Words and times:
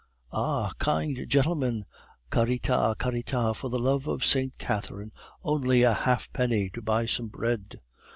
"Ah, 0.33 0.71
kind 0.79 1.27
gentleman! 1.29 1.85
carita, 2.31 2.95
carita; 2.97 3.53
for 3.53 3.69
the 3.69 3.77
love 3.77 4.07
of 4.07 4.25
St. 4.25 4.57
Catherine! 4.57 5.11
only 5.43 5.83
a 5.83 5.93
halfpenny 5.93 6.71
to 6.71 6.81
buy 6.81 7.05
some 7.05 7.27
bread!" 7.27 7.79